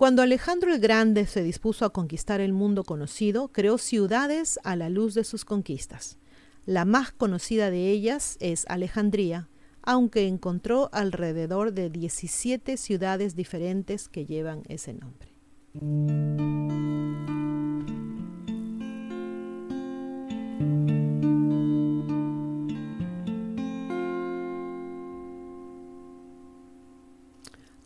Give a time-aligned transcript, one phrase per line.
[0.00, 4.88] Cuando Alejandro el Grande se dispuso a conquistar el mundo conocido, creó ciudades a la
[4.88, 6.16] luz de sus conquistas.
[6.64, 9.50] La más conocida de ellas es Alejandría,
[9.82, 15.34] aunque encontró alrededor de 17 ciudades diferentes que llevan ese nombre.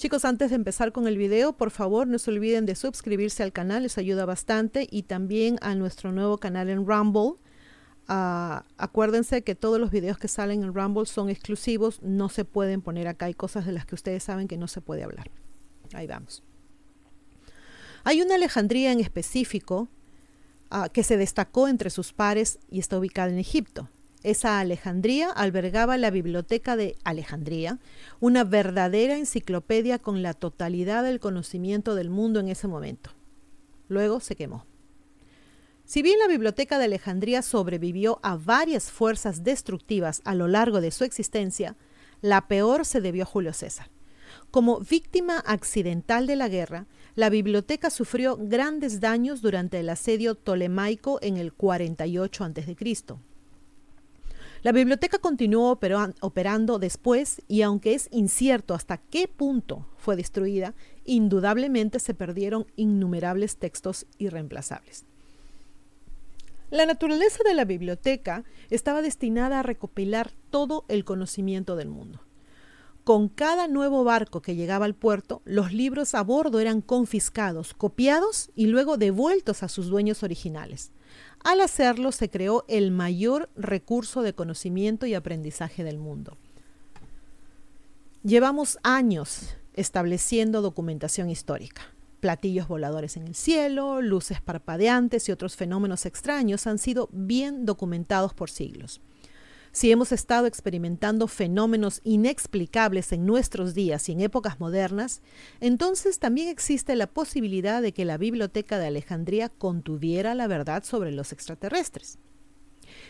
[0.05, 3.55] Chicos, antes de empezar con el video, por favor no se olviden de suscribirse al
[3.55, 7.41] canal, les ayuda bastante, y también a nuestro nuevo canal en Rumble.
[8.07, 12.83] Ah, acuérdense que todos los videos que salen en Rumble son exclusivos, no se pueden
[12.83, 15.31] poner acá, hay cosas de las que ustedes saben que no se puede hablar.
[15.95, 16.43] Ahí vamos.
[18.05, 19.89] Hay una Alejandría en específico
[20.69, 23.89] ah, que se destacó entre sus pares y está ubicada en Egipto.
[24.25, 27.79] Esa Alejandría albergaba la Biblioteca de Alejandría,
[28.21, 33.11] una verdadera enciclopedia con la totalidad del conocimiento del mundo en ese momento.
[33.89, 34.65] Luego se quemó.
[35.85, 40.91] Si bien la Biblioteca de Alejandría sobrevivió a varias fuerzas destructivas a lo largo de
[40.91, 41.77] su existencia,
[42.23, 43.91] la peor se debió a Julio César.
[44.51, 51.19] Como víctima accidental de la guerra, la biblioteca sufrió grandes daños durante el asedio tolemaico
[51.21, 52.75] en el 48 a.C.
[54.65, 55.79] La biblioteca continuó
[56.23, 60.73] operando después y aunque es incierto hasta qué punto fue destruida,
[61.05, 65.05] indudablemente se perdieron innumerables textos irreemplazables.
[66.71, 72.23] La naturaleza de la biblioteca estaba destinada a recopilar todo el conocimiento del mundo.
[73.05, 78.51] Con cada nuevo barco que llegaba al puerto, los libros a bordo eran confiscados, copiados
[78.55, 80.91] y luego devueltos a sus dueños originales.
[81.43, 86.37] Al hacerlo se creó el mayor recurso de conocimiento y aprendizaje del mundo.
[88.23, 91.83] Llevamos años estableciendo documentación histórica.
[92.21, 98.33] Platillos voladores en el cielo, luces parpadeantes y otros fenómenos extraños han sido bien documentados
[98.33, 99.03] por siglos.
[99.75, 105.21] Si hemos estado experimentando fenómenos inexplicables en nuestros días y en épocas modernas,
[105.59, 111.11] entonces también existe la posibilidad de que la Biblioteca de Alejandría contuviera la verdad sobre
[111.11, 112.19] los extraterrestres.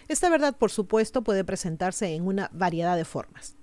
[0.08, 3.56] Esta verdad, por supuesto, puede presentarse en una variedad de formas.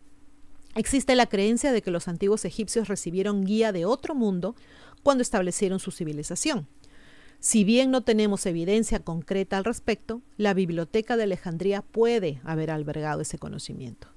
[0.75, 4.55] Existe la creencia de que los antiguos egipcios recibieron guía de otro mundo
[5.01, 6.67] cuando establecieron su civilización.
[7.41, 13.21] Si bien no tenemos evidencia concreta al respecto, la Biblioteca de Alejandría puede haber albergado
[13.21, 14.09] ese conocimiento.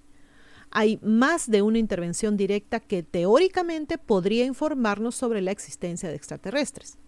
[0.70, 6.98] Hay más de una intervención directa que teóricamente podría informarnos sobre la existencia de extraterrestres.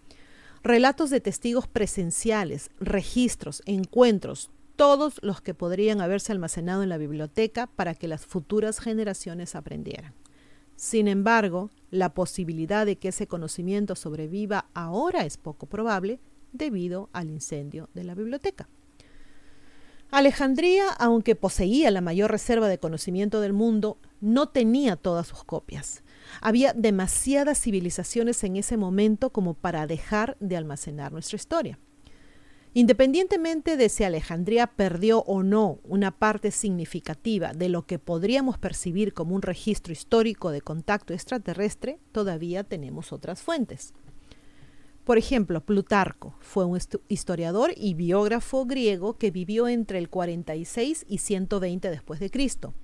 [0.63, 7.67] Relatos de testigos presenciales, registros, encuentros, todos los que podrían haberse almacenado en la biblioteca
[7.67, 10.15] para que las futuras generaciones aprendieran.
[10.77, 16.19] Sin embargo, la posibilidad de que ese conocimiento sobreviva ahora es poco probable
[16.53, 18.69] debido al incendio de la biblioteca.
[20.11, 26.03] Alejandría, aunque poseía la mayor reserva de conocimiento del mundo, no tenía todas sus copias.
[26.41, 31.79] Había demasiadas civilizaciones en ese momento como para dejar de almacenar nuestra historia.
[32.77, 39.15] Independientemente de si Alejandría perdió o no una parte significativa de lo que podríamos percibir
[39.15, 43.95] como un registro histórico de contacto extraterrestre, todavía tenemos otras fuentes.
[45.05, 46.77] Por ejemplo, Plutarco fue un
[47.07, 52.75] historiador y biógrafo griego que vivió entre el 46 y 120 después de Cristo.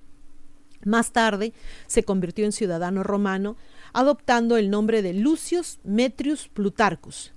[0.84, 1.52] Más tarde
[1.86, 3.56] se convirtió en ciudadano romano,
[3.92, 7.33] adoptando el nombre de Lucius Metrius Plutarcus,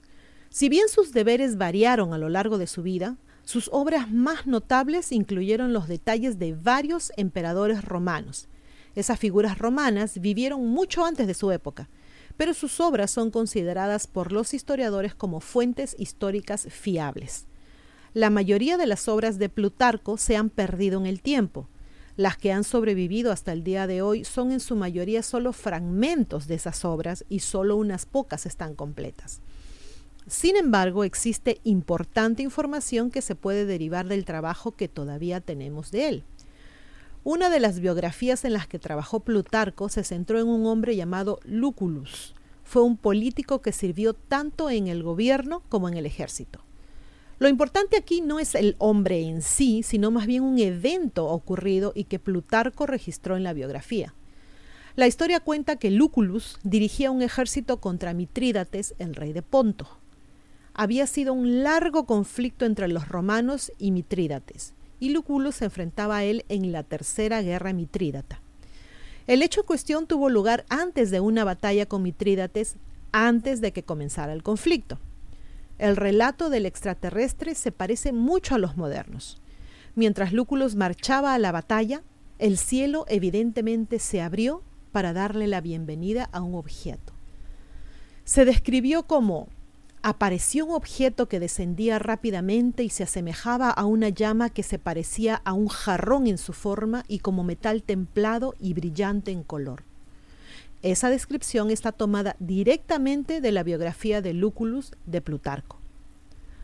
[0.57, 5.11] si bien sus deberes variaron a lo largo de su vida, sus obras más notables
[5.11, 8.47] incluyeron los detalles de varios emperadores romanos.
[8.95, 11.89] Esas figuras romanas vivieron mucho antes de su época,
[12.37, 17.45] pero sus obras son consideradas por los historiadores como fuentes históricas fiables.
[18.15, 21.69] La mayoría de las obras de Plutarco se han perdido en el tiempo.
[22.15, 26.47] Las que han sobrevivido hasta el día de hoy son en su mayoría solo fragmentos
[26.47, 29.39] de esas obras y solo unas pocas están completas.
[30.27, 36.09] Sin embargo, existe importante información que se puede derivar del trabajo que todavía tenemos de
[36.09, 36.23] él.
[37.23, 41.39] Una de las biografías en las que trabajó Plutarco se centró en un hombre llamado
[41.45, 42.35] Lucullus.
[42.65, 46.59] Fue un político que sirvió tanto en el gobierno como en el ejército.
[47.39, 51.93] Lo importante aquí no es el hombre en sí, sino más bien un evento ocurrido
[51.95, 54.13] y que Plutarco registró en la biografía.
[54.97, 59.87] La historia cuenta que Lucullus dirigía un ejército contra Mitrídates, el rey de Ponto
[60.77, 66.23] había sido un largo conflicto entre los romanos y Mitrídates, y Lucullus se enfrentaba a
[66.23, 68.41] él en la tercera guerra mitrídata.
[69.25, 72.77] El hecho en cuestión tuvo lugar antes de una batalla con Mitrídates
[73.11, 74.99] antes de que comenzara el conflicto.
[75.79, 79.41] El relato del extraterrestre se parece mucho a los modernos.
[79.95, 82.03] Mientras Lúculos marchaba a la batalla,
[82.37, 87.13] el cielo evidentemente se abrió para darle la bienvenida a un objeto.
[88.23, 89.47] Se describió como
[90.09, 95.41] apareció un objeto que descendía rápidamente y se asemejaba a una llama que se parecía
[95.43, 99.83] a un jarrón en su forma y como metal templado y brillante en color.
[100.81, 105.77] Esa descripción está tomada directamente de la biografía de Lúculus de Plutarco.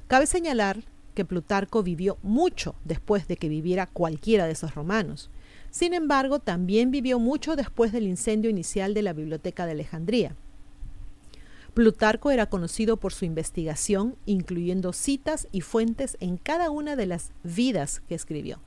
[0.07, 0.81] Cabe señalar
[1.13, 5.29] que Plutarco vivió mucho después de que viviera cualquiera de esos romanos.
[5.69, 10.33] Sin embargo, también vivió mucho después del incendio inicial de la Biblioteca de Alejandría.
[11.73, 17.31] Plutarco era conocido por su investigación, incluyendo citas y fuentes en cada una de las
[17.43, 18.59] vidas que escribió.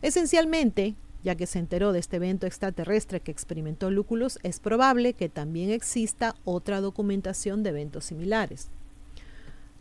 [0.00, 5.28] Esencialmente, ya que se enteró de este evento extraterrestre que experimentó Lúculos, es probable que
[5.28, 8.70] también exista otra documentación de eventos similares.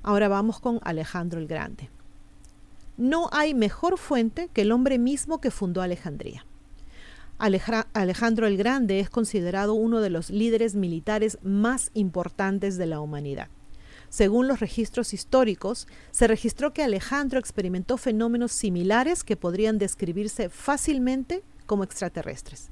[0.03, 1.89] Ahora vamos con Alejandro el Grande.
[2.97, 6.46] No hay mejor fuente que el hombre mismo que fundó Alejandría.
[7.39, 13.49] Alejandro el Grande es considerado uno de los líderes militares más importantes de la humanidad.
[14.09, 21.43] Según los registros históricos, se registró que Alejandro experimentó fenómenos similares que podrían describirse fácilmente
[21.65, 22.69] como extraterrestres.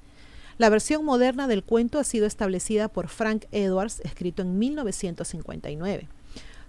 [0.58, 6.08] La versión moderna del cuento ha sido establecida por Frank Edwards, escrito en 1959.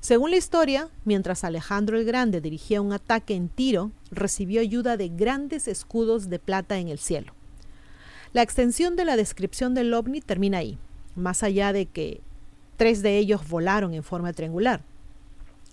[0.01, 5.09] Según la historia, mientras Alejandro el Grande dirigía un ataque en Tiro, recibió ayuda de
[5.09, 7.33] grandes escudos de plata en el cielo.
[8.33, 10.79] La extensión de la descripción del ovni termina ahí,
[11.15, 12.21] más allá de que
[12.77, 14.83] Tres de ellos volaron en forma triangular.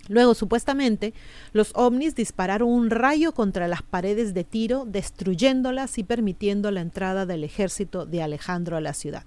[0.09, 1.13] Luego, supuestamente,
[1.53, 7.25] los ovnis dispararon un rayo contra las paredes de Tiro, destruyéndolas y permitiendo la entrada
[7.25, 9.23] del ejército de Alejandro a la ciudad.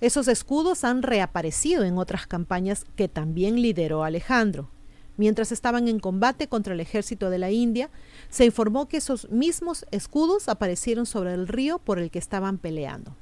[0.00, 4.68] Esos escudos han reaparecido en otras campañas que también lideró Alejandro.
[5.20, 7.90] Mientras estaban en combate contra el ejército de la India,
[8.30, 13.14] se informó que esos mismos escudos aparecieron sobre el río por el que estaban peleando.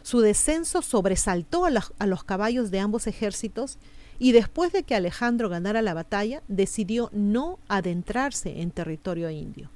[0.00, 3.76] Su descenso sobresaltó a, los caballos de ambos ejércitos
[4.18, 9.70] y después de que Alejandro ganara la batalla, decidió no adentrarse en territorio indio.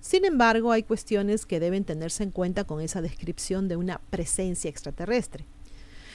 [0.00, 4.70] Sin embargo, hay cuestiones que deben tenerse en cuenta con esa descripción de una presencia
[4.70, 5.44] extraterrestre.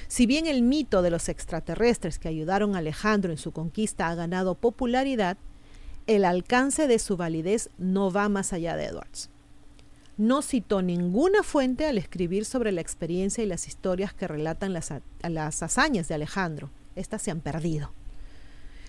[0.08, 4.16] Si bien el mito de los extraterrestres que ayudaron a Alejandro en su conquista ha
[4.16, 5.38] ganado popularidad,
[6.08, 9.30] el alcance de su validez no va más allá de Edwards
[10.18, 14.92] no citó ninguna fuente al escribir sobre la experiencia y las historias que relatan las,
[15.22, 16.72] las hazañas de Alejandro.
[16.96, 17.92] Estas se han perdido.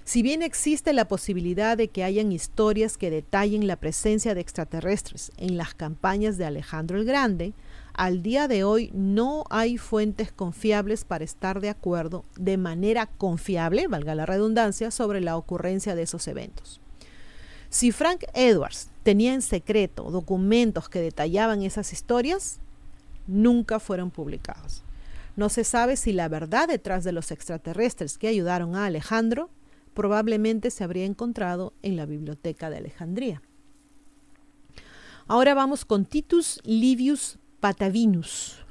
[0.05, 5.31] Si bien existe la posibilidad de que hayan historias que detallen la presencia de extraterrestres
[5.37, 7.53] en las campañas de Alejandro el Grande,
[7.99, 13.89] al día de hoy no hay fuentes confiables para estar de acuerdo de manera confiable,
[13.89, 16.81] valga la redundancia, sobre la ocurrencia de esos eventos.
[17.71, 22.61] Si Frank Edwards tenía en secreto documentos que detallaban esas historias,
[23.27, 24.85] nunca fueron publicados.
[25.35, 29.51] No se sabe si la verdad detrás de los extraterrestres que ayudaron a Alejandro
[29.95, 33.43] probablemente se habría encontrado en la biblioteca de Alejandría.
[35.27, 38.65] Ahora vamos con Titus Livius Patavinus.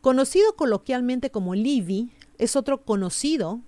[0.00, 3.60] Conocido coloquialmente como Livi, es otro conocido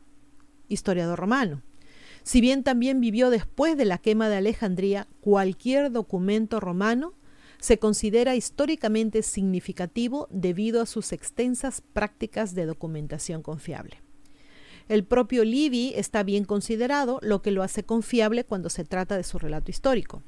[0.68, 1.62] historiador romano.
[2.22, 7.12] Si bien también vivió después de la quema de Alejandría, cualquier documento romano
[7.58, 14.02] se considera históricamente significativo debido a sus extensas prácticas de documentación confiable.
[14.88, 19.24] El propio Livy está bien considerado, lo que lo hace confiable cuando se trata de
[19.24, 20.22] su relato histórico.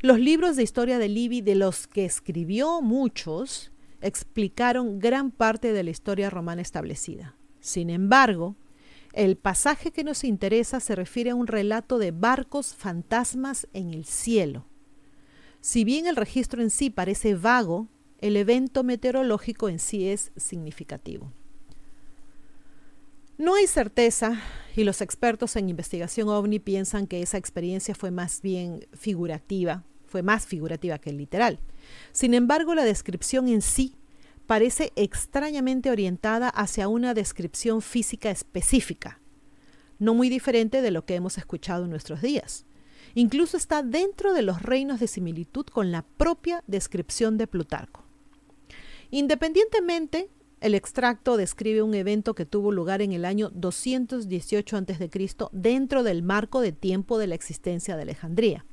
[0.00, 5.82] Los libros de historia de Livy, de los que escribió muchos, explicaron gran parte de
[5.82, 7.34] la historia romana establecida.
[7.58, 8.54] Sin embargo,
[9.12, 14.04] el pasaje que nos interesa se refiere a un relato de barcos fantasmas en el
[14.04, 14.66] cielo.
[15.60, 17.88] Si bien el registro en sí parece vago,
[18.20, 21.32] el evento meteorológico en sí es significativo.
[23.36, 24.40] No hay certeza
[24.78, 30.22] y los expertos en investigación ovni piensan que esa experiencia fue más bien figurativa, fue
[30.22, 31.58] más figurativa que literal.
[32.12, 33.96] Sin embargo, la descripción en sí
[34.46, 39.18] parece extrañamente orientada hacia una descripción física específica,
[39.98, 42.64] no muy diferente de lo que hemos escuchado en nuestros días.
[43.16, 48.04] Incluso está dentro de los reinos de similitud con la propia descripción de Plutarco.
[49.10, 55.10] Independientemente, el extracto describe un evento que tuvo lugar en el año 218 a.C.
[55.52, 58.64] dentro del marco de tiempo de la existencia de Alejandría.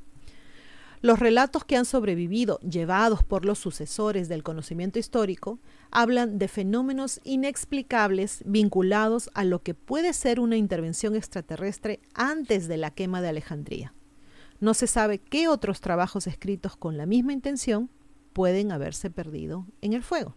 [1.02, 5.60] Los relatos que han sobrevivido, llevados por los sucesores del conocimiento histórico,
[5.92, 12.78] hablan de fenómenos inexplicables vinculados a lo que puede ser una intervención extraterrestre antes de
[12.78, 13.94] la quema de Alejandría.
[14.60, 17.92] No se sabe qué otros trabajos escritos con la misma intención
[18.34, 20.36] pueden haberse perdido en el fuego.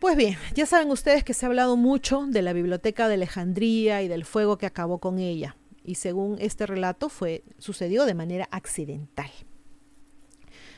[0.00, 4.00] Pues bien, ya saben ustedes que se ha hablado mucho de la biblioteca de Alejandría
[4.00, 8.48] y del fuego que acabó con ella, y según este relato fue sucedió de manera
[8.50, 9.30] accidental.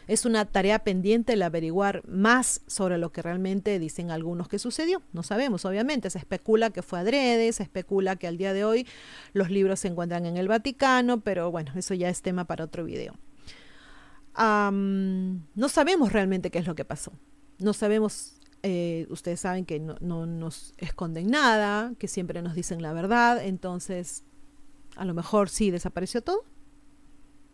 [0.09, 5.01] Es una tarea pendiente el averiguar más sobre lo que realmente dicen algunos que sucedió.
[5.13, 6.11] No sabemos, obviamente.
[6.11, 8.89] Se especula que fue adrede, se especula que al día de hoy
[9.33, 12.85] los libros se encuentran en el Vaticano, pero bueno, eso ya es tema para otro
[12.85, 13.15] video.
[14.37, 17.13] no sabemos realmente qué es lo que pasó.
[17.61, 22.83] No sabemos eh, ustedes saben que no, no, nos esconden nada, que siempre nos dicen
[22.83, 24.25] la verdad, entonces
[24.97, 26.45] a lo mejor sí desapareció todo.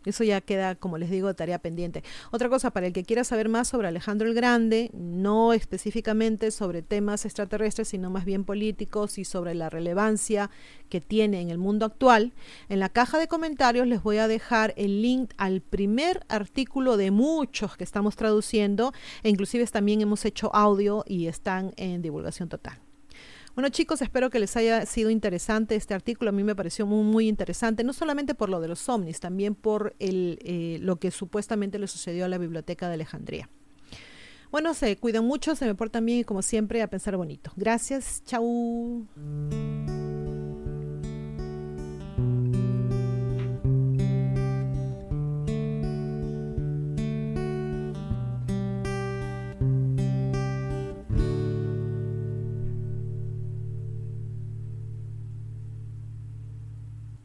[0.05, 2.03] Eso ya queda, como les digo, tarea pendiente.
[2.31, 6.81] Otra cosa, para el que quiera saber más sobre Alejandro el Grande, no específicamente sobre
[6.81, 10.49] temas extraterrestres, sino más bien políticos y sobre la relevancia
[10.89, 12.33] que tiene en el mundo actual,
[12.69, 17.11] en la caja de comentarios les voy a dejar el link al primer artículo de
[17.11, 22.88] muchos que estamos traduciendo, e inclusive también hemos hecho audio y están en divulgación total.
[23.55, 26.29] Bueno chicos, espero que les haya sido interesante este artículo.
[26.29, 29.55] A mí me pareció muy, muy interesante, no solamente por lo de los ovnis, también
[29.55, 33.49] por el, eh, lo que supuestamente le sucedió a la Biblioteca de Alejandría.
[34.51, 37.51] Bueno, se cuidan mucho, se me portan bien y como siempre a pensar bonito.
[37.55, 39.05] Gracias, chau.